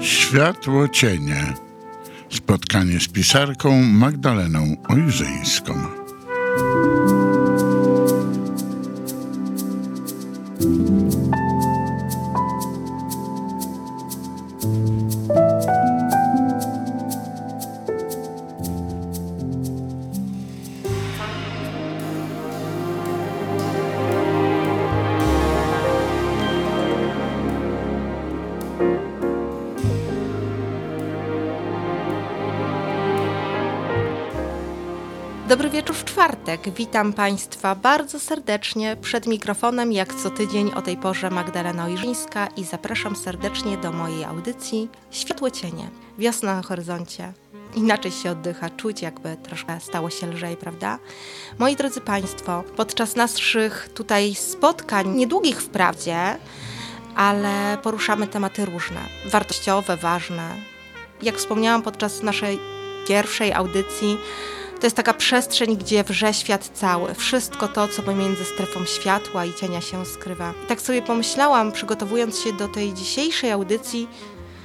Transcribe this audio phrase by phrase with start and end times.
[0.00, 1.54] Światło cienie.
[2.30, 5.74] Spotkanie z pisarką Magdaleną Ojrzyńską.
[36.74, 38.96] Witam Państwa bardzo serdecznie.
[39.00, 44.24] Przed mikrofonem, jak co tydzień o tej porze, Magdalena Ojrzyńska i zapraszam serdecznie do mojej
[44.24, 45.90] audycji Światło Cienie.
[46.18, 47.32] Wiosna na horyzoncie.
[47.74, 50.98] Inaczej się oddycha, czuć jakby troszkę stało się lżej, prawda?
[51.58, 56.36] Moi drodzy Państwo, podczas naszych tutaj spotkań, niedługich wprawdzie,
[57.16, 60.50] ale poruszamy tematy różne, wartościowe, ważne.
[61.22, 62.58] Jak wspomniałam podczas naszej
[63.08, 64.18] pierwszej audycji,
[64.80, 67.14] to jest taka przestrzeń, gdzie wrze świat cały.
[67.14, 70.52] Wszystko to, co pomiędzy strefą światła i cienia się skrywa.
[70.64, 74.08] I tak sobie pomyślałam, przygotowując się do tej dzisiejszej audycji,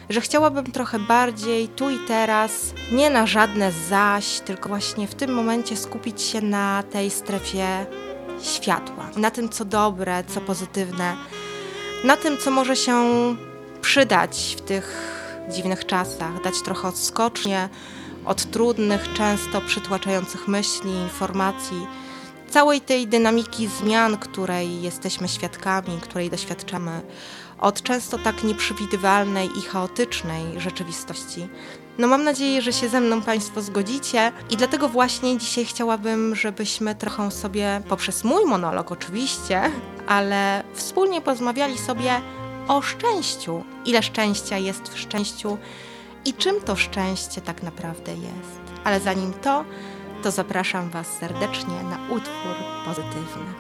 [0.09, 5.33] że chciałabym trochę bardziej tu i teraz, nie na żadne zaś, tylko właśnie w tym
[5.33, 7.85] momencie skupić się na tej strefie
[8.41, 11.15] światła, na tym, co dobre, co pozytywne,
[12.03, 12.95] na tym, co może się
[13.81, 15.11] przydać w tych
[15.49, 17.69] dziwnych czasach, dać trochę odskocznie
[18.25, 21.87] od trudnych, często przytłaczających myśli, informacji,
[22.49, 27.01] całej tej dynamiki zmian, której jesteśmy świadkami, której doświadczamy,
[27.59, 31.47] od często tak nieprzewidywalnej i chaotycznej rzeczywistości.
[31.97, 36.95] No mam nadzieję, że się ze mną Państwo zgodzicie i dlatego właśnie dzisiaj chciałabym, żebyśmy
[36.95, 39.61] trochę sobie, poprzez mój monolog oczywiście,
[40.07, 42.21] ale wspólnie porozmawiali sobie
[42.67, 43.63] o szczęściu.
[43.85, 45.57] Ile szczęścia jest w szczęściu
[46.25, 48.61] i czym to szczęście tak naprawdę jest.
[48.83, 49.65] Ale zanim to,
[50.23, 52.55] to zapraszam Was serdecznie na utwór
[52.85, 53.53] pozytywny.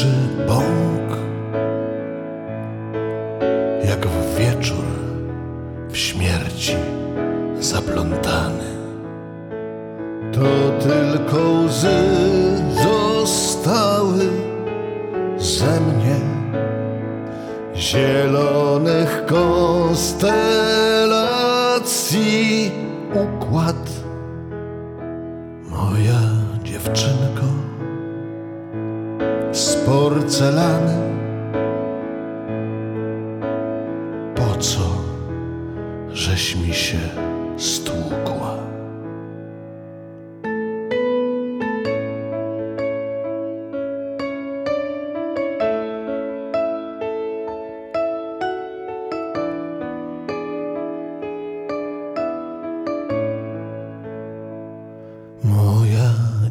[0.00, 0.06] Oczy
[0.48, 0.79] bąk,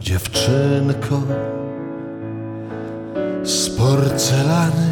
[0.09, 1.21] dziewczynko
[3.43, 4.89] z porcelany.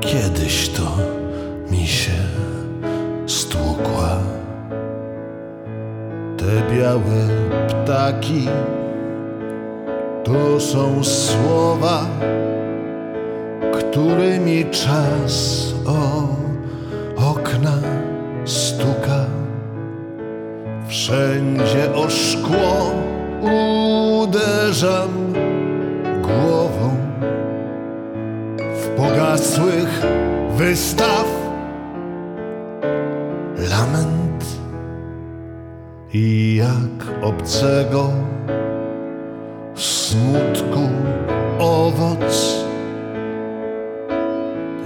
[0.00, 0.96] Kiedyś to
[1.70, 2.20] mi się
[3.26, 4.18] stłukła.
[6.36, 7.28] te białe
[7.68, 8.48] ptaki
[10.24, 12.06] to są słowa,
[13.72, 16.28] którymi czas o
[17.30, 17.78] okna
[18.44, 19.37] stuka.
[21.08, 22.92] Wszędzie o szkło
[24.22, 25.32] uderzam
[26.22, 26.96] głową.
[28.58, 30.02] W pogasłych
[30.56, 31.26] wystaw
[33.70, 34.44] lament
[36.14, 38.10] i jak obcego
[39.74, 40.88] smutku
[41.58, 42.64] owoc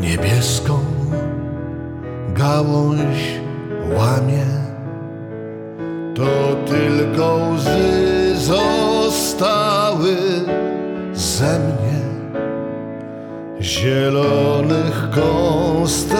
[0.00, 0.78] niebieską
[2.34, 3.40] gałąź
[3.98, 4.61] łamie
[11.42, 12.00] ze mnie
[13.60, 16.12] zielonych konstelacji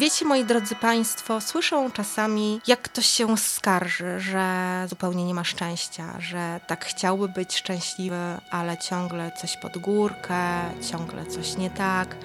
[0.00, 6.20] Wiecie, moi drodzy Państwo, słyszą czasami, jak ktoś się skarży, że zupełnie nie ma szczęścia,
[6.20, 8.16] że tak chciałby być szczęśliwy,
[8.50, 10.60] ale ciągle coś pod górkę,
[10.90, 12.16] ciągle coś nie tak,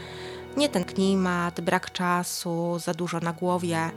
[0.57, 3.91] nie ten klimat, brak czasu, za dużo na głowie.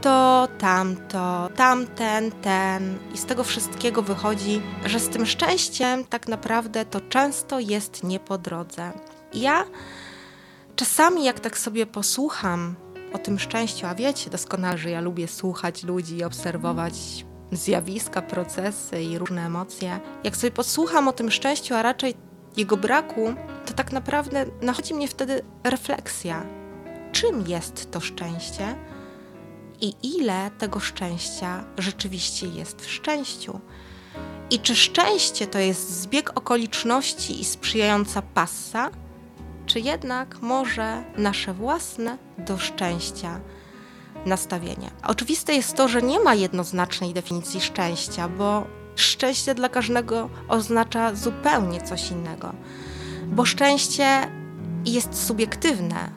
[0.00, 2.98] To, tamto, tamten, ten.
[3.14, 8.20] I z tego wszystkiego wychodzi, że z tym szczęściem tak naprawdę to często jest nie
[8.20, 8.92] po drodze.
[9.34, 9.64] Ja
[10.76, 12.83] czasami, jak tak sobie posłucham
[13.14, 16.94] o tym szczęściu, a wiecie doskonale, że ja lubię słuchać ludzi i obserwować
[17.52, 20.00] zjawiska, procesy i różne emocje.
[20.24, 22.14] Jak sobie posłucham o tym szczęściu, a raczej
[22.56, 23.34] jego braku,
[23.66, 26.46] to tak naprawdę nachodzi mnie wtedy refleksja.
[27.12, 28.76] Czym jest to szczęście
[29.80, 33.60] i ile tego szczęścia rzeczywiście jest w szczęściu?
[34.50, 38.90] I czy szczęście to jest zbieg okoliczności i sprzyjająca passa?
[39.74, 43.40] Czy jednak może nasze własne do szczęścia
[44.26, 44.90] nastawienie.
[45.06, 48.66] Oczywiste jest to, że nie ma jednoznacznej definicji szczęścia, bo
[48.96, 52.52] szczęście dla każdego oznacza zupełnie coś innego.
[53.26, 54.06] Bo szczęście
[54.84, 56.10] jest subiektywne,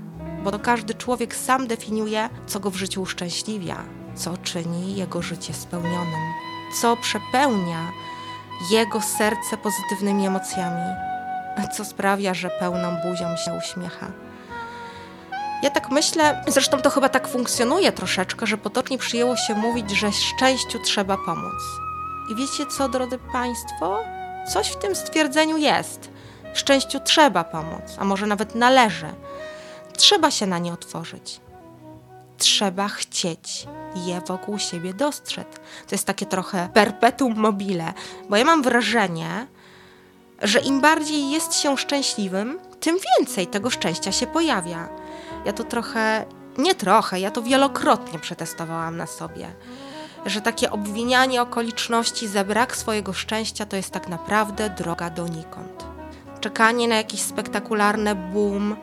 [0.43, 3.83] bo to każdy człowiek sam definiuje, co go w życiu uszczęśliwia,
[4.15, 6.33] co czyni jego życie spełnionym,
[6.81, 7.91] co przepełnia
[8.71, 11.16] jego serce pozytywnymi emocjami,
[11.67, 14.11] co sprawia, że pełną buzią się uśmiecha.
[15.63, 20.11] Ja tak myślę, zresztą to chyba tak funkcjonuje troszeczkę, że potocznie przyjęło się mówić, że
[20.11, 21.63] szczęściu trzeba pomóc.
[22.31, 24.03] I wiecie co, drodzy Państwo?
[24.53, 26.09] Coś w tym stwierdzeniu jest.
[26.53, 29.07] Szczęściu trzeba pomóc, a może nawet należy.
[29.97, 31.41] Trzeba się na nie otworzyć.
[32.37, 35.47] Trzeba chcieć je wokół siebie dostrzec.
[35.87, 37.93] To jest takie trochę perpetuum mobile,
[38.29, 39.47] bo ja mam wrażenie,
[40.41, 44.89] że im bardziej jest się szczęśliwym, tym więcej tego szczęścia się pojawia.
[45.45, 46.25] Ja to trochę,
[46.57, 49.47] nie trochę, ja to wielokrotnie przetestowałam na sobie.
[50.25, 55.85] Że takie obwinianie okoliczności za brak swojego szczęścia to jest tak naprawdę droga donikąd.
[56.39, 58.75] Czekanie na jakiś spektakularny boom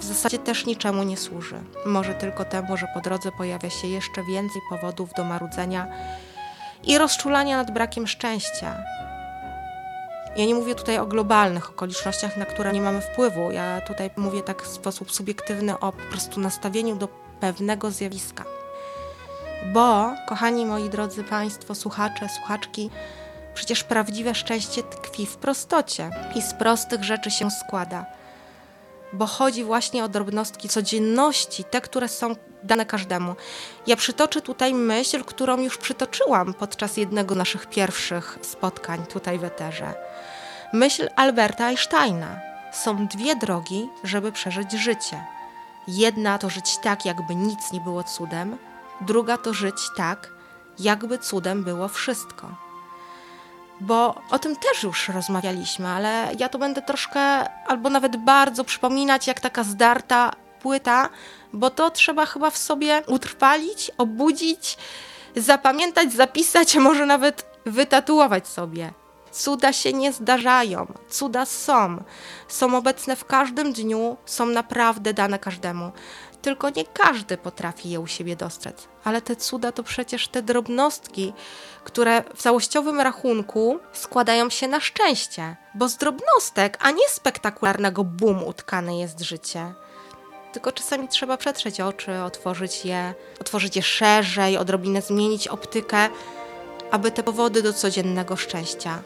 [0.00, 1.56] w zasadzie też niczemu nie służy.
[1.86, 5.86] Może tylko temu, że po drodze pojawia się jeszcze więcej powodów do marudzenia
[6.84, 8.76] i rozczulania nad brakiem szczęścia.
[10.36, 13.50] Ja nie mówię tutaj o globalnych okolicznościach, na które nie mamy wpływu.
[13.52, 17.08] Ja tutaj mówię tak w sposób subiektywny o po prostu nastawieniu do
[17.40, 18.44] pewnego zjawiska.
[19.72, 22.90] Bo, kochani moi drodzy Państwo, słuchacze, słuchaczki,
[23.54, 28.06] przecież prawdziwe szczęście tkwi w prostocie i z prostych rzeczy się składa.
[29.12, 33.36] Bo chodzi właśnie o drobnostki codzienności, te, które są dane każdemu.
[33.86, 39.44] Ja przytoczę tutaj myśl, którą już przytoczyłam podczas jednego z naszych pierwszych spotkań tutaj w
[39.44, 39.94] Eterze.
[40.72, 42.40] Myśl Alberta Einsteina.
[42.72, 45.24] Są dwie drogi, żeby przeżyć życie.
[45.88, 48.58] Jedna to żyć tak, jakby nic nie było cudem,
[49.00, 50.30] druga to żyć tak,
[50.78, 52.48] jakby cudem było wszystko.
[53.80, 57.20] bo o tym też już rozmawialiśmy, ale ja to będę troszkę
[57.68, 60.32] albo nawet bardzo przypominać jak taka zdarta
[60.66, 61.08] płyta,
[61.52, 64.78] bo to trzeba chyba w sobie utrwalić, obudzić,
[65.36, 68.92] zapamiętać, zapisać, a może nawet wytatuować sobie.
[69.32, 72.02] Cuda się nie zdarzają, cuda są.
[72.48, 75.92] Są obecne w każdym dniu, są naprawdę dane każdemu.
[76.42, 78.88] Tylko nie każdy potrafi je u siebie dostrzec.
[79.04, 81.32] Ale te cuda to przecież te drobnostki,
[81.84, 85.56] które w całościowym rachunku składają się na szczęście.
[85.74, 89.74] Bo z drobnostek, a nie spektakularnego boom utkane jest życie.
[90.56, 96.08] Tylko czasami trzeba przetrzeć oczy, otworzyć je, otworzyć je szerzej, odrobinę zmienić optykę,
[96.90, 99.02] aby te powody do codziennego szczęścia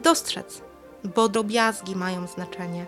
[0.00, 0.60] dostrzec,
[1.04, 2.86] bo drobiazgi mają znaczenie.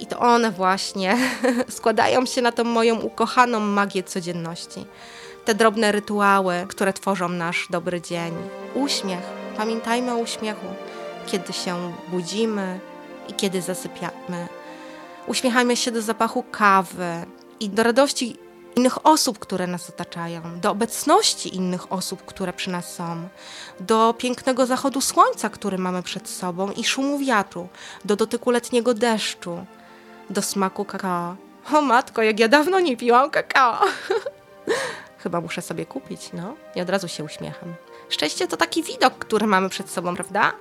[0.00, 1.16] I to one właśnie
[1.68, 4.86] składają się na tą moją ukochaną magię codzienności.
[5.44, 8.34] Te drobne rytuały, które tworzą nasz dobry dzień.
[8.74, 9.24] Uśmiech.
[9.56, 10.66] Pamiętajmy o uśmiechu,
[11.26, 12.80] kiedy się budzimy
[13.28, 14.48] i kiedy zasypiamy.
[15.26, 17.26] Uśmiechajmy się do zapachu kawy
[17.60, 18.36] i do radości
[18.76, 23.28] innych osób, które nas otaczają, do obecności innych osób, które przy nas są,
[23.80, 27.68] do pięknego zachodu słońca, który mamy przed sobą i szumu wiatru,
[28.04, 29.66] do dotyku letniego deszczu,
[30.30, 31.36] do smaku kakao.
[31.72, 33.80] O matko, jak ja dawno nie piłam kakao.
[35.22, 36.54] Chyba muszę sobie kupić, no.
[36.74, 37.74] I od razu się uśmiecham.
[38.08, 40.52] Szczęście to taki widok, który mamy przed sobą, prawda?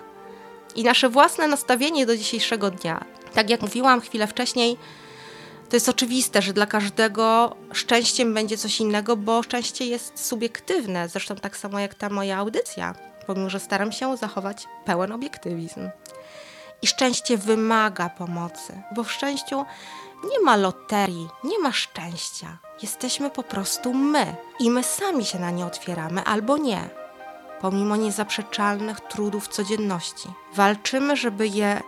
[0.76, 3.06] I nasze własne nastawienie do dzisiejszego dnia.
[3.34, 4.78] Tak jak mówiłam chwilę wcześniej,
[5.70, 11.36] to jest oczywiste, że dla każdego szczęściem będzie coś innego, bo szczęście jest subiektywne, zresztą
[11.36, 12.96] tak samo jak ta moja audycja,
[13.28, 15.90] pomimo że staram się zachować pełen obiektywizm.
[16.82, 19.66] I szczęście wymaga pomocy, bo w szczęściu
[20.32, 22.58] nie ma loterii, nie ma szczęścia.
[22.82, 27.05] Jesteśmy po prostu my i my sami się na nie otwieramy albo nie.
[27.62, 31.82] Pomimo niezaprzeczalnych trudów codzienności, walczymy, żeby je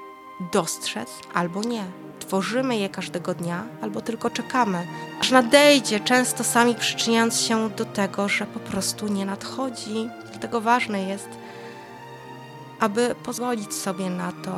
[0.54, 1.84] dostrzec albo nie.
[2.20, 4.88] Tworzymy je każdego dnia albo tylko czekamy,
[5.22, 10.10] aż nadejdzie, często sami przyczyniając się do tego, że po prostu nie nadchodzi.
[10.30, 11.30] Dlatego ważne jest,
[12.80, 14.54] aby pozwolić sobie na to,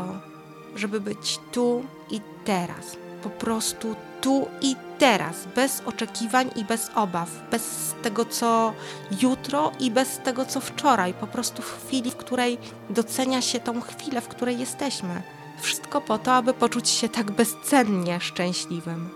[0.76, 2.98] żeby być tu i teraz.
[3.24, 8.74] Po prostu tu i teraz, bez oczekiwań i bez obaw, bez tego co
[9.22, 12.58] jutro i bez tego co wczoraj, po prostu w chwili, w której
[12.90, 15.22] docenia się tą chwilę, w której jesteśmy.
[15.62, 19.10] Wszystko po to, aby poczuć się tak bezcennie szczęśliwym.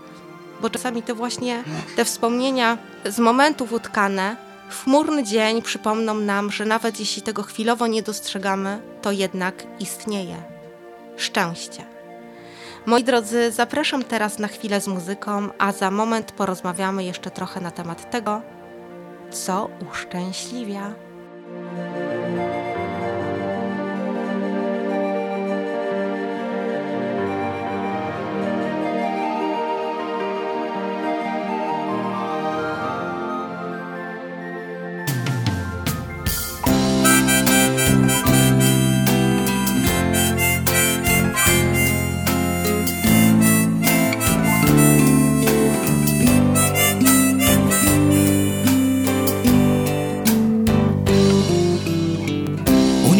[0.61, 1.63] Bo czasami to właśnie
[1.95, 4.35] te wspomnienia z momentów utkane
[4.69, 10.35] w chmurny dzień przypomną nam, że nawet jeśli tego chwilowo nie dostrzegamy, to jednak istnieje.
[11.17, 11.85] Szczęście.
[12.85, 17.71] Moi drodzy, zapraszam teraz na chwilę z muzyką, a za moment porozmawiamy jeszcze trochę na
[17.71, 18.41] temat tego,
[19.31, 20.93] co uszczęśliwia.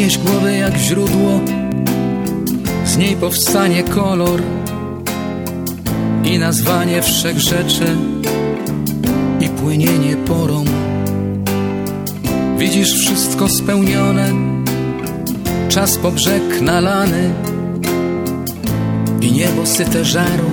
[0.04, 1.40] Unieś głowę jak źródło,
[2.86, 4.42] z niej powstanie kolor
[6.24, 7.96] i nazwanie wszech rzeczy
[9.40, 10.66] i płynienie porą.
[12.58, 14.32] Widzisz wszystko spełnione,
[15.70, 17.30] czas po brzeg nalany
[19.22, 20.52] i niebo syte żaru,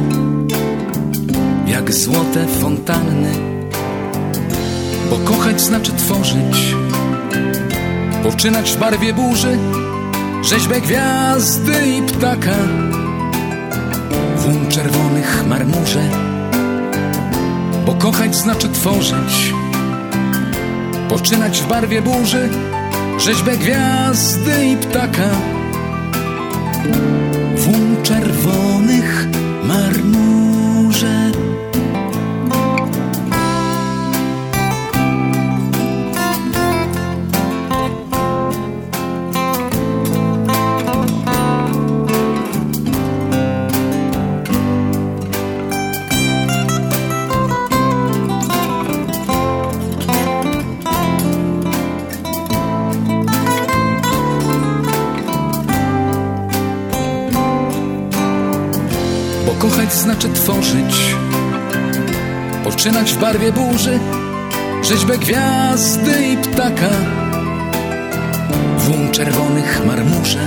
[1.66, 3.32] jak złote fontanny.
[5.10, 6.74] Bo kochać znaczy tworzyć
[8.22, 9.58] Powczynać w barwie burzy
[10.42, 12.56] Rzeźbę gwiazdy i ptaka
[14.36, 16.02] Włom czerwonych marmurze
[17.86, 19.54] Bo kochać znaczy tworzyć
[21.08, 22.48] Poczynać w barwie burzy
[23.18, 25.30] Rzeźbę gwiazdy i ptaka
[27.56, 29.26] Włom czerwonych
[29.64, 30.39] marmurze
[62.80, 63.98] Poczynać w barwie burzy
[64.82, 66.88] Rzeźbę gwiazdy i ptaka
[68.78, 70.38] w czerwonych marmurze.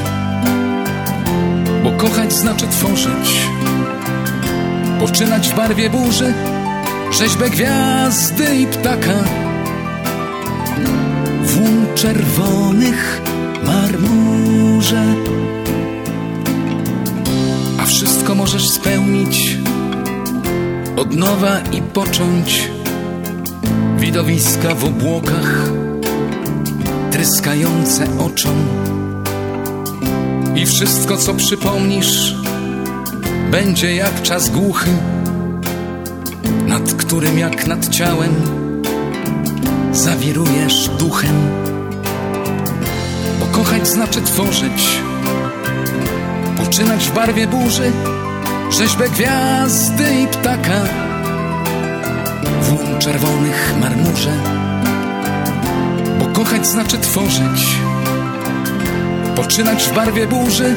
[1.84, 3.48] Bo kochać znaczy tworzyć,
[5.00, 6.34] poczynać w barwie burzy,
[7.12, 9.24] rzeźbę gwiazdy i ptaka.
[11.42, 13.22] W czerwonych
[13.66, 15.04] marmurze.
[17.80, 19.62] A wszystko możesz spełnić
[20.96, 22.70] od nowa i począć
[23.98, 25.70] widowiska w obłokach,
[27.12, 28.56] tryskające oczom.
[30.56, 32.36] I wszystko, co przypomnisz,
[33.52, 34.90] będzie jak czas głuchy,
[36.68, 38.36] nad którym jak nad ciałem
[39.92, 41.36] zawirujesz duchem.
[43.40, 45.00] Bo kochać znaczy tworzyć,
[46.58, 47.92] poczynać w barwie burzy,
[48.77, 50.84] rzeźbę gwiazdy i ptaka
[52.62, 54.34] w czerwonych marmurze.
[56.20, 57.77] Bo kochać znaczy tworzyć,
[59.36, 60.75] poczynać w barwie burzy,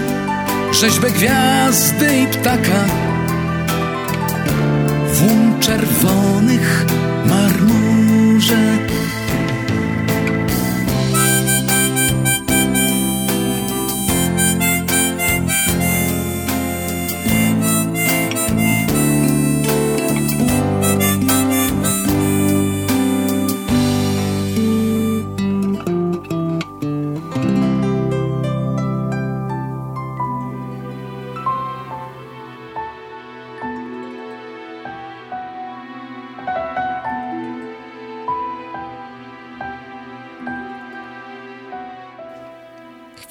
[0.73, 2.85] rzeźbę gwiazdy i ptaka
[5.12, 6.87] w czerwonych
[7.26, 9.06] marmurze.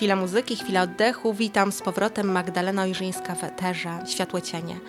[0.06, 1.34] Chwila muzyki, chwila oddechu.
[1.34, 4.80] Witam z powrotem Magdalena Ojrzyńska w eterze Światłe Cienie.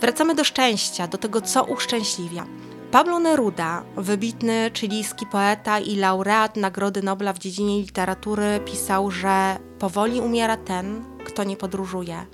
[0.00, 2.46] Wracamy do szczęścia, do tego, co uszczęśliwia.
[2.90, 10.20] Pablo Neruda, wybitny chilijski poeta i laureat Nagrody Nobla w dziedzinie literatury, pisał, że powoli
[10.20, 12.26] umiera ten, kto nie podróżuje,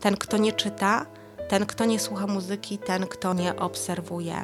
[0.00, 1.06] ten, kto nie czyta,
[1.50, 4.42] ten, kto nie słucha muzyki, ten, kto nie obserwuje.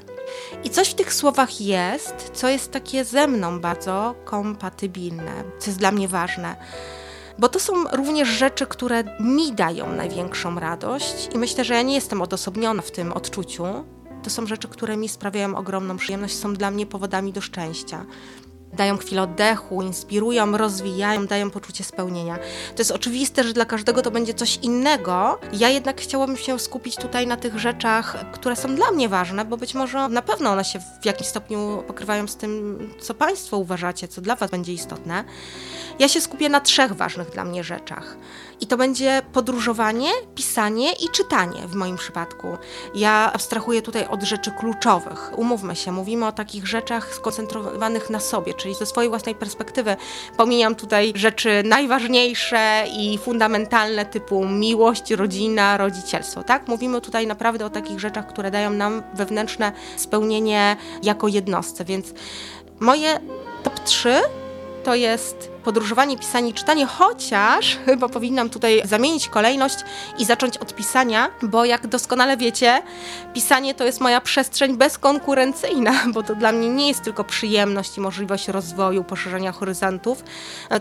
[0.64, 5.79] I coś w tych słowach jest, co jest takie ze mną bardzo kompatybilne, co jest
[5.79, 6.57] dla mnie ważne.
[7.38, 11.95] Bo to są również rzeczy, które mi dają największą radość, i myślę, że ja nie
[11.95, 13.64] jestem odosobniona w tym odczuciu.
[14.23, 18.07] To są rzeczy, które mi sprawiają ogromną przyjemność, są dla mnie powodami do szczęścia
[18.72, 22.37] dają chwilę oddechu, inspirują, rozwijają, dają poczucie spełnienia.
[22.74, 25.38] To jest oczywiste, że dla każdego to będzie coś innego.
[25.52, 29.57] Ja jednak chciałabym się skupić tutaj na tych rzeczach, które są dla mnie ważne, bo
[29.57, 34.09] być może na pewno one się w jakimś stopniu pokrywają z tym, co Państwo uważacie,
[34.09, 35.24] co dla Was będzie istotne.
[35.99, 38.17] Ja się skupię na trzech ważnych dla mnie rzeczach.
[38.61, 42.57] I to będzie podróżowanie, pisanie i czytanie w moim przypadku.
[42.95, 45.39] Ja abstrahuję tutaj od rzeczy kluczowych.
[45.39, 49.97] Umówmy się, mówimy o takich rzeczach skoncentrowanych na sobie, czyli ze swojej własnej perspektywy.
[50.37, 56.69] Pomijam tutaj rzeczy najważniejsze i fundamentalne typu miłość, rodzina, rodzicielstwo, tak?
[56.69, 62.15] Mówimy tutaj naprawdę o takich rzeczach, które dają nam wewnętrzne spełnienie jako jednostce, więc
[62.81, 63.21] moje
[63.63, 64.15] top 3
[64.85, 69.76] to jest podróżowanie, pisanie, czytanie, chociaż chyba powinnam tutaj zamienić kolejność
[70.18, 72.83] i zacząć od pisania, bo jak doskonale wiecie,
[73.35, 78.00] pisanie to jest moja przestrzeń bezkonkurencyjna, bo to dla mnie nie jest tylko przyjemność i
[78.00, 80.24] możliwość rozwoju, poszerzenia horyzontów,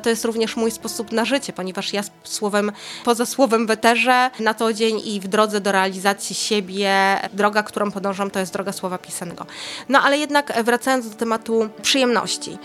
[0.04, 2.72] to jest również mój sposób na życie, ponieważ ja słowem,
[3.04, 6.92] poza słowem w eterze, na co dzień i w drodze do realizacji siebie,
[7.34, 9.46] droga, którą podążam, to jest droga słowa pisanego.
[9.90, 12.58] No ale jednak wracając do tematu przyjemności,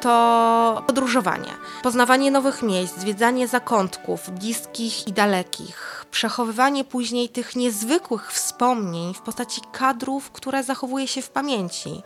[0.00, 1.50] to podróżowanie,
[1.82, 9.60] poznawanie nowych miejsc, zwiedzanie zakątków bliskich i dalekich, przechowywanie później tych niezwykłych wspomnień w postaci
[9.72, 12.02] kadrów, które zachowuje się w pamięci.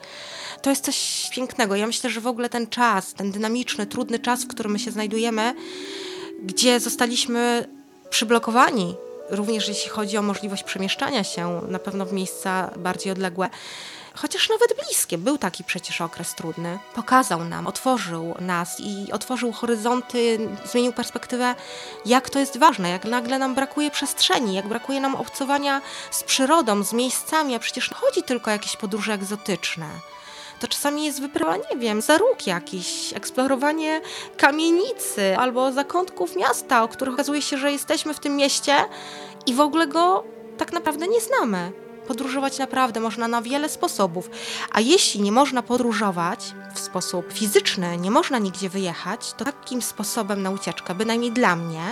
[0.62, 1.76] To jest coś pięknego.
[1.76, 4.90] Ja myślę, że w ogóle ten czas, ten dynamiczny, trudny czas, w którym my się
[4.90, 5.54] znajdujemy,
[6.42, 7.68] gdzie zostaliśmy
[8.10, 8.94] przyblokowani,
[9.30, 13.50] również jeśli chodzi o możliwość przemieszczania się na pewno w miejsca bardziej odległe,
[14.18, 15.18] chociaż nawet bliskie.
[15.18, 16.78] Był taki przecież okres trudny.
[16.94, 21.54] Pokazał nam, otworzył nas i otworzył horyzonty, zmienił perspektywę,
[22.06, 26.82] jak to jest ważne, jak nagle nam brakuje przestrzeni, jak brakuje nam obcowania z przyrodą,
[26.82, 29.86] z miejscami, a przecież chodzi tylko o jakieś podróże egzotyczne
[30.60, 34.00] to czasami jest wyprawa, nie wiem, za róg jakiś, eksplorowanie
[34.36, 38.74] kamienicy albo zakątków miasta, o których okazuje się, że jesteśmy w tym mieście
[39.46, 40.24] i w ogóle go
[40.56, 41.72] tak naprawdę nie znamy.
[42.08, 44.30] Podróżować naprawdę można na wiele sposobów,
[44.72, 50.42] a jeśli nie można podróżować w sposób fizyczny, nie można nigdzie wyjechać, to takim sposobem
[50.42, 51.82] na ucieczkę, bynajmniej dla mnie,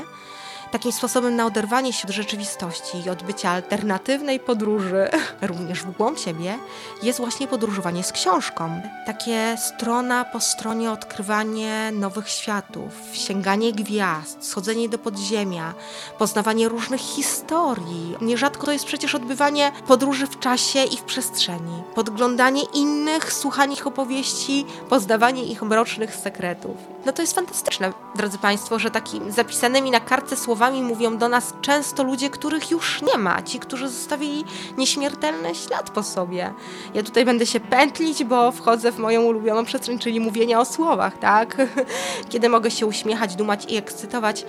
[0.71, 5.09] takim sposobem na oderwanie się od rzeczywistości i od bycia alternatywnej podróży,
[5.43, 6.59] również w głąb siebie,
[7.03, 8.81] jest właśnie podróżowanie z książką.
[9.07, 15.75] Takie strona po stronie odkrywanie nowych światów, sięganie gwiazd, schodzenie do podziemia,
[16.19, 18.17] poznawanie różnych historii.
[18.21, 23.87] Nierzadko to jest przecież odbywanie podróży w czasie i w przestrzeni, podglądanie innych, słuchanie ich
[23.87, 26.77] opowieści, poznawanie ich mrocznych sekretów.
[27.07, 31.55] No to jest fantastyczne, drodzy Państwo, że takimi zapisanymi na kartce słowami mówią do nas
[31.63, 34.45] często ludzie, których już nie ma, ci, którzy zostawili
[34.77, 36.55] nieśmiertelny ślad po sobie.
[36.95, 41.19] Ja tutaj będę się pętlić, bo wchodzę w moją ulubioną przestrzeń, czyli mówienia o słowach,
[41.19, 41.57] tak?
[42.31, 44.45] Kiedy mogę się uśmiechać, dumać i ekscytować,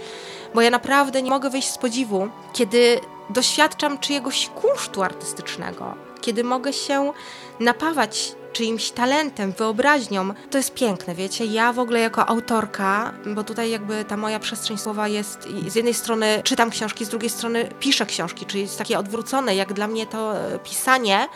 [0.56, 6.74] bo ja naprawdę nie mogę wyjść z podziwu, kiedy doświadczam czyjegoś kunsztu artystycznego, kiedy mogę
[6.74, 7.14] się
[7.60, 11.46] napawać czyimś talentem, wyobraźnią, to jest piękne, wiecie.
[11.46, 15.94] Ja w ogóle jako autorka, bo tutaj jakby ta moja przestrzeń słowa jest z jednej
[15.94, 20.06] strony czytam książki, z drugiej strony piszę książki, czyli jest takie odwrócone, jak dla mnie
[20.06, 21.28] to e, pisanie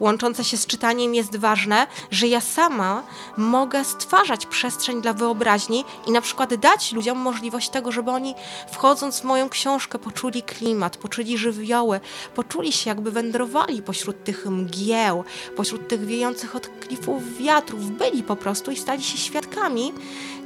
[0.00, 3.02] łączące się z czytaniem jest ważne, że ja sama
[3.36, 8.34] mogę stwarzać przestrzeń dla wyobraźni i na przykład dać ludziom możliwość tego, żeby oni
[8.72, 12.00] wchodząc w moją książkę poczuli klimat, poczuli żywioły,
[12.34, 15.24] poczuli się jakby wędrowali pośród tych mgieł,
[15.56, 19.92] pośród tych wiejących od klifów wiatrów, byli po prostu i stali się świadkami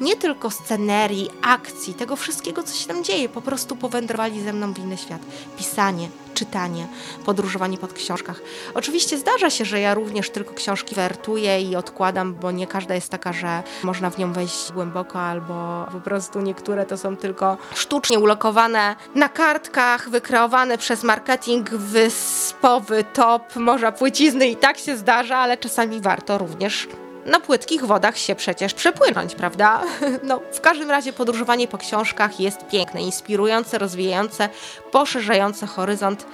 [0.00, 4.74] nie tylko scenerii, akcji, tego wszystkiego, co się tam dzieje, po prostu powędrowali ze mną
[4.74, 5.20] w inny świat.
[5.58, 6.08] Pisanie,
[6.40, 6.86] czytanie,
[7.24, 8.40] podróżowanie po książkach.
[8.74, 13.08] Oczywiście zdarza się, że ja również tylko książki wertuję i odkładam, bo nie każda jest
[13.08, 18.18] taka, że można w nią wejść głęboko, albo po prostu niektóre to są tylko sztucznie
[18.18, 25.56] ulokowane na kartkach, wykreowane przez marketing wyspowy, top, morza płycizny i tak się zdarza, ale
[25.56, 26.88] czasami warto również
[27.30, 29.82] na płytkich wodach się przecież przepłynąć, prawda?
[30.22, 34.48] No, w każdym razie podróżowanie po książkach jest piękne, inspirujące, rozwijające,
[34.92, 36.26] poszerzające horyzont.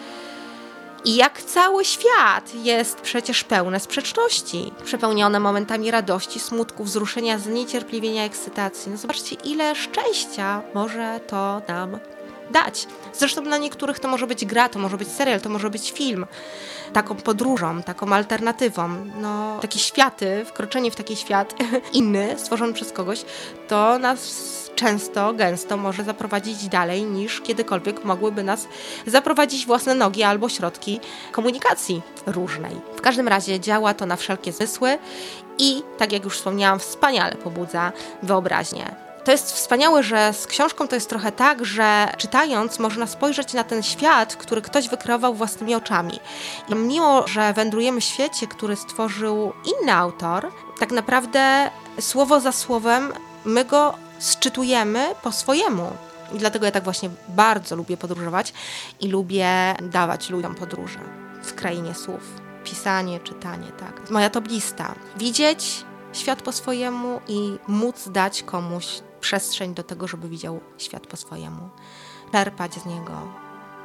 [1.05, 8.93] I jak cały świat jest przecież pełne sprzeczności, przepełnione momentami radości, smutku, wzruszenia, zniecierpliwienia, ekscytacji.
[8.93, 11.99] No zobaczcie, ile szczęścia może to nam
[12.51, 12.87] dać.
[13.15, 16.27] Zresztą dla niektórych to może być gra, to może być serial, to może być film.
[16.93, 18.89] Taką podróżą, taką alternatywą.
[19.21, 21.55] No, takie światy, wkroczenie w taki świat
[21.93, 23.25] inny, stworzony przez kogoś,
[23.69, 28.69] to nas często, gęsto może zaprowadzić dalej niż kiedykolwiek mogłyby nas
[29.07, 31.01] zaprowadzić własne nogi albo środki
[31.33, 32.77] komunikacji różnej.
[32.97, 34.99] W każdym razie działa to na wszelkie zmysły
[35.59, 39.06] i, tak jak już wspomniałam, wspaniale pobudza wyobraźnię.
[39.27, 43.65] To jest wspaniałe, że z książką to jest trochę tak, że czytając można spojrzeć na
[43.65, 46.21] ten świat, który ktoś wykreował własnymi oczami.
[46.69, 53.13] I mimo, że wędrujemy w świecie, który stworzył inny autor, tak naprawdę słowo za słowem
[53.45, 55.93] my go sczytujemy po swojemu.
[56.33, 58.53] I dlatego ja tak właśnie bardzo lubię podróżować
[59.01, 61.01] i lubię dawać ludziom podróże
[61.43, 62.23] w krainie słów.
[62.65, 64.11] Pisanie, czytanie, tak.
[64.11, 64.95] Moja to lista.
[65.17, 68.87] Widzieć świat po swojemu i móc dać komuś
[69.27, 71.69] przestrzeń do tego, żeby widział świat po swojemu.
[72.33, 73.13] Czerpać z niego,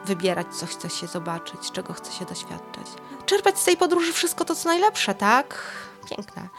[0.05, 2.85] wybierać, co chce się zobaczyć, czego chce się doświadczać.
[3.25, 5.63] Czerpać z tej podróży wszystko to, co najlepsze, tak?
[6.09, 6.49] Piękne.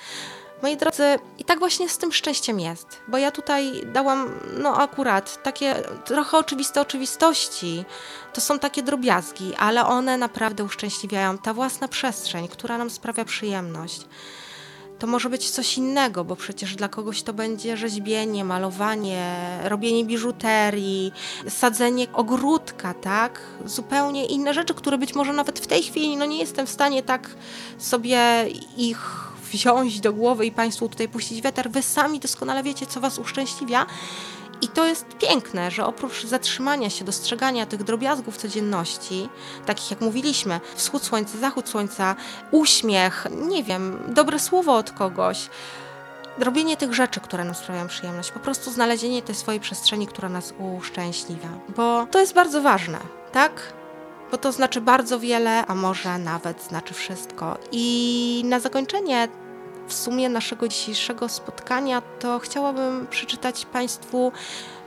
[0.63, 5.43] Moi drodzy, i tak właśnie z tym szczęściem jest, bo ja tutaj dałam, no akurat,
[5.43, 7.85] takie trochę oczywiste oczywistości.
[8.33, 11.39] To są takie drobiazgi, ale one naprawdę uszczęśliwiają.
[11.39, 14.07] Ta własna przestrzeń, która nam sprawia przyjemność
[15.03, 21.13] to może być coś innego, bo przecież dla kogoś to będzie rzeźbienie, malowanie, robienie biżuterii,
[21.49, 23.41] sadzenie ogródka, tak?
[23.65, 27.03] Zupełnie inne rzeczy, które być może nawet w tej chwili no nie jestem w stanie
[27.03, 27.31] tak
[27.79, 31.71] sobie ich wziąć do głowy i Państwu tutaj puścić weter.
[31.71, 33.87] Wy sami doskonale wiecie, co Was uszczęśliwia.
[34.63, 39.29] I to jest piękne, że oprócz zatrzymania się, dostrzegania tych drobiazgów codzienności,
[39.67, 42.17] takich jak mówiliśmy, wschód słońca, zachód słońca,
[42.51, 45.49] uśmiech, nie wiem, dobre słowo od kogoś,
[46.39, 50.55] robienie tych rzeczy, które nam sprawiają przyjemność, po prostu znalezienie tej swojej przestrzeni, która nas
[50.79, 52.99] uszczęśliwia, bo to jest bardzo ważne,
[53.33, 53.73] tak?
[54.31, 57.59] Bo to znaczy bardzo wiele, a może nawet znaczy wszystko.
[57.73, 59.29] I na zakończenie
[59.87, 64.33] w sumie naszego dzisiejszego spotkania, to chciałabym przeczytać Państwu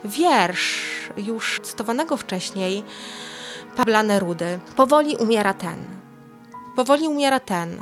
[0.05, 0.85] wiersz
[1.17, 2.83] już cytowanego wcześniej
[3.75, 4.59] Pabla Nerudy.
[4.75, 5.85] Powoli umiera ten.
[6.75, 7.81] Powoli umiera ten,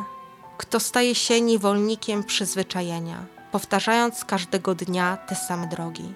[0.58, 6.14] kto staje się niewolnikiem przyzwyczajenia, powtarzając każdego dnia te same drogi.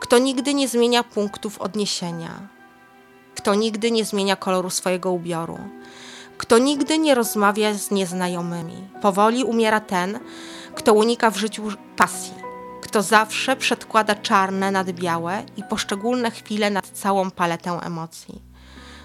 [0.00, 2.48] Kto nigdy nie zmienia punktów odniesienia,
[3.34, 5.58] kto nigdy nie zmienia koloru swojego ubioru,
[6.38, 8.88] kto nigdy nie rozmawia z nieznajomymi.
[9.02, 10.18] Powoli umiera ten,
[10.74, 11.62] kto unika w życiu
[11.96, 12.34] pasji,
[12.82, 18.42] kto zawsze przedkłada czarne nad białe i poszczególne chwile nad całą paletę emocji,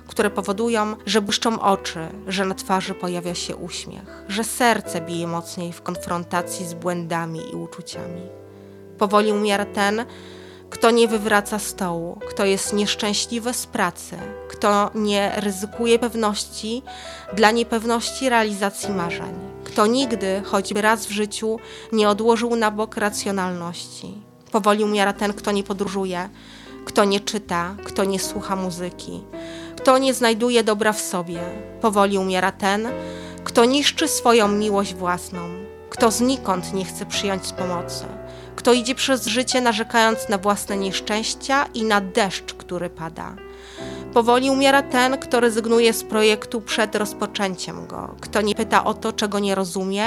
[0.08, 5.74] które powodują, że błyszczą oczy, że na twarzy pojawia się uśmiech, że serce bije mocniej
[5.74, 8.22] w konfrontacji z błędami i uczuciami.
[8.98, 10.06] Powoli umiera ten,
[10.72, 14.18] kto nie wywraca stołu, kto jest nieszczęśliwy z pracy,
[14.50, 16.84] kto nie ryzykuje pewności
[17.34, 21.60] dla niepewności realizacji marzeń, kto nigdy, choćby raz w życiu,
[21.92, 24.14] nie odłożył na bok racjonalności.
[24.52, 26.30] Powoli umiera ten, kto nie podróżuje,
[26.86, 29.24] kto nie czyta, kto nie słucha muzyki,
[29.78, 31.40] kto nie znajduje dobra w sobie.
[31.82, 32.88] Powoli umiera ten,
[33.44, 35.40] kto niszczy swoją miłość własną,
[35.90, 38.06] kto znikąd nie chce przyjąć pomocy,
[38.56, 43.36] kto idzie przez życie narzekając na własne nieszczęścia i na deszcz, który pada.
[44.14, 49.14] Powoli umiera ten, kto rezygnuje z projektu przed rozpoczęciem go, kto nie pyta o to,
[49.14, 50.06] czego nie rozumie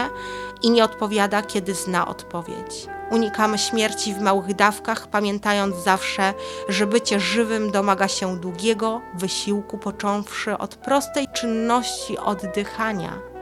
[0.62, 2.87] i nie odpowiada, kiedy zna odpowiedź.
[3.11, 6.35] Unikamy śmierci w małych dawkach, pamiętając zawsze,
[6.68, 13.34] że bycie żywym domaga się długiego wysiłku, począwszy od prostej czynności oddychania.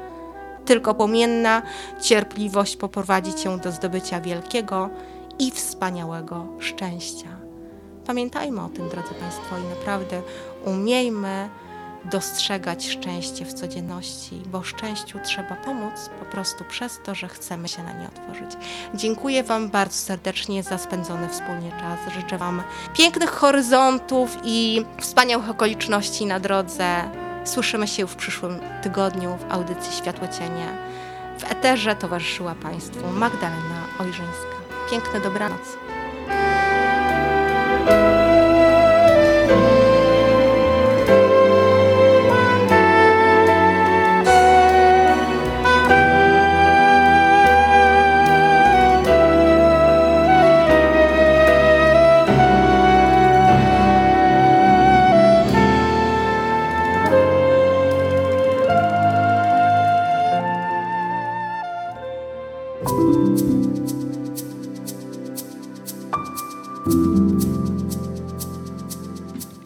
[0.65, 1.63] Tylko płomienna
[2.01, 4.91] cierpliwość poprowadzi cię do zdobycia wielkiego
[5.39, 7.29] i wspaniałego szczęścia.
[8.07, 10.23] Pamiętajmy o tym, drodzy Państwo, i naprawdę
[10.65, 11.49] umiejmy
[12.05, 17.83] dostrzegać szczęście w codzienności, bo szczęściu trzeba pomóc po prostu przez to, że chcemy się
[17.83, 18.51] na nie otworzyć.
[18.95, 22.15] Dziękuję Wam bardzo serdecznie za spędzony wspólnie czas.
[22.15, 22.63] Życzę Wam
[22.95, 27.05] pięknych horyzontów i wspaniałych okoliczności na drodze.
[27.45, 30.69] Słyszymy się w przyszłym tygodniu w audycji Światło Cienie.
[31.39, 34.57] W eterze towarzyszyła Państwu Magdalena Ojrzyńska.
[34.91, 35.92] Piękne dobranoc.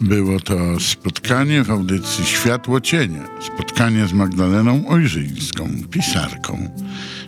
[0.00, 3.22] Było to spotkanie w audycji Światło Cienie.
[3.54, 6.70] Spotkanie z Magdaleną Ojrzyńską, pisarką.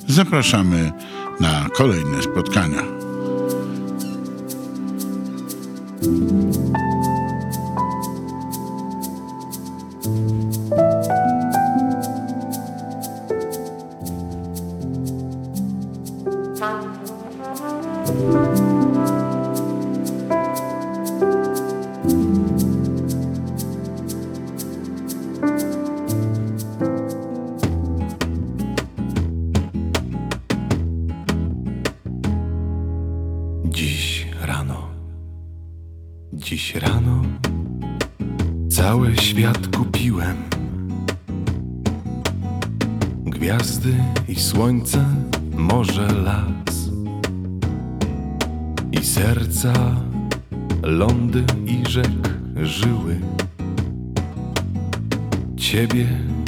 [0.09, 0.92] Zapraszamy
[1.40, 2.83] na kolejne spotkania.
[43.38, 43.94] Gwiazdy
[44.29, 45.05] i słońce,
[45.57, 46.90] morze, las
[48.92, 49.72] i serca,
[50.83, 52.11] lądy i rzek
[52.62, 53.20] żyły.
[55.57, 56.07] Ciebie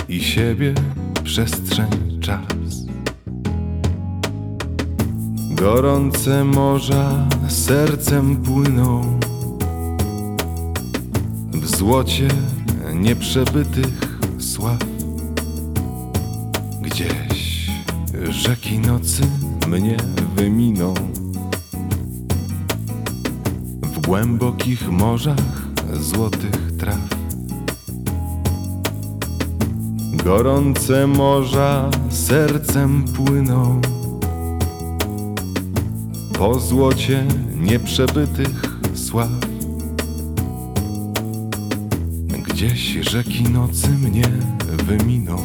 [0.08, 0.74] i siebie,
[1.24, 2.86] przestrzeń, czas.
[5.50, 9.20] Gorące morza sercem płyną
[11.52, 12.28] w złocie
[12.94, 14.89] nieprzebytych sław.
[18.40, 19.22] Rzeki nocy
[19.68, 19.96] mnie
[20.36, 20.94] wyminą
[23.82, 26.98] w głębokich morzach złotych traw.
[30.24, 33.80] Gorące morza sercem płyną
[36.38, 37.26] po złocie
[37.56, 39.30] nieprzebytych sław.
[42.48, 44.28] Gdzieś rzeki nocy mnie
[44.86, 45.36] wyminą.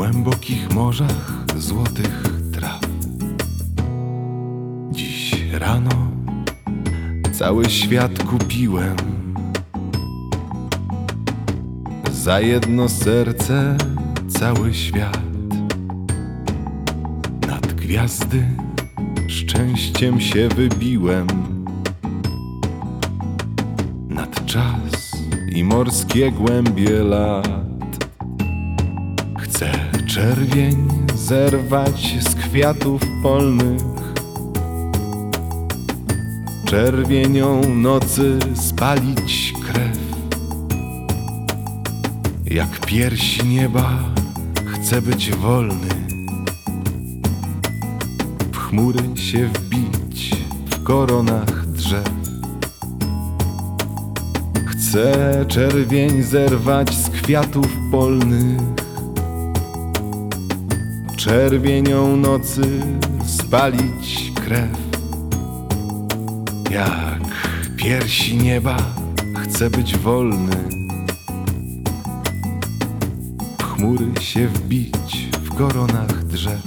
[0.00, 2.80] Głębokich morzach złotych traw.
[4.90, 5.90] Dziś rano
[7.32, 8.96] cały świat kupiłem.
[12.12, 13.76] Za jedno serce
[14.28, 15.20] cały świat
[17.48, 18.46] nad gwiazdy
[19.28, 21.26] szczęściem się wybiłem
[24.08, 25.12] nad czas
[25.52, 27.69] i morskie głębie lat.
[30.20, 33.82] Czerwień zerwać z kwiatów polnych,
[36.64, 39.98] czerwienią nocy spalić krew.
[42.46, 43.98] Jak piersi nieba
[44.66, 45.88] chcę być wolny
[48.54, 50.30] chmury się wbić
[50.70, 52.10] w koronach drzew.
[54.66, 58.60] Chcę czerwień zerwać z kwiatów polnych,
[61.24, 62.62] czerwienią nocy
[63.26, 64.78] spalić krew.
[66.70, 67.20] Jak
[67.76, 68.76] piersi nieba
[69.42, 70.56] chcę być wolny,
[73.62, 76.62] chmury się wbić w koronach drzew.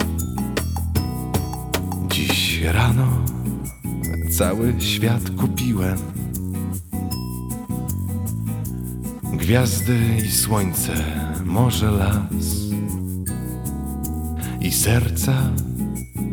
[2.07, 3.07] Dziś rano
[4.37, 5.97] cały świat kupiłem.
[9.33, 10.93] Gwiazdy i słońce,
[11.45, 12.62] morze, las
[14.73, 15.51] serca,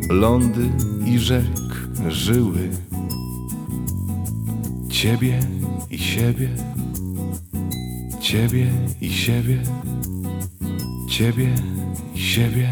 [0.09, 0.69] lądy
[1.05, 2.69] i rzek żyły.
[4.89, 5.39] Ciebie
[5.89, 6.49] i siebie,
[8.19, 9.63] ciebie i siebie,
[11.09, 11.55] ciebie
[12.15, 12.69] i siebie.